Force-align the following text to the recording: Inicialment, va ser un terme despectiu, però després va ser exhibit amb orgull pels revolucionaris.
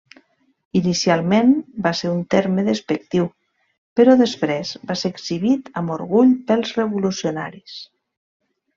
Inicialment, 0.77 1.51
va 1.87 1.91
ser 1.99 2.09
un 2.13 2.23
terme 2.37 2.65
despectiu, 2.71 3.29
però 4.01 4.17
després 4.25 4.75
va 4.93 4.99
ser 5.05 5.15
exhibit 5.17 5.73
amb 5.83 5.97
orgull 6.01 6.37
pels 6.51 6.77
revolucionaris. 6.83 7.81